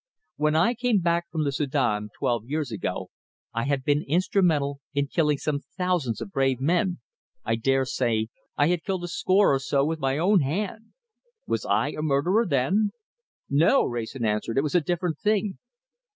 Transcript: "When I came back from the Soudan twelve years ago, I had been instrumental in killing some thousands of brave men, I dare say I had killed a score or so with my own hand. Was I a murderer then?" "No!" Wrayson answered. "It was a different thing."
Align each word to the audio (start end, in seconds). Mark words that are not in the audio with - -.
"When 0.37 0.55
I 0.55 0.73
came 0.73 0.99
back 1.01 1.29
from 1.29 1.43
the 1.43 1.51
Soudan 1.51 2.09
twelve 2.17 2.43
years 2.47 2.71
ago, 2.71 3.11
I 3.53 3.65
had 3.65 3.83
been 3.83 4.03
instrumental 4.07 4.79
in 4.95 5.05
killing 5.05 5.37
some 5.37 5.59
thousands 5.77 6.19
of 6.21 6.31
brave 6.31 6.59
men, 6.59 7.01
I 7.45 7.55
dare 7.55 7.85
say 7.85 8.29
I 8.57 8.69
had 8.69 8.83
killed 8.83 9.03
a 9.03 9.07
score 9.07 9.53
or 9.53 9.59
so 9.59 9.85
with 9.85 9.99
my 9.99 10.17
own 10.17 10.39
hand. 10.39 10.93
Was 11.45 11.67
I 11.67 11.89
a 11.89 12.01
murderer 12.01 12.47
then?" 12.47 12.89
"No!" 13.47 13.85
Wrayson 13.85 14.25
answered. 14.25 14.57
"It 14.57 14.63
was 14.63 14.73
a 14.73 14.81
different 14.81 15.19
thing." 15.19 15.59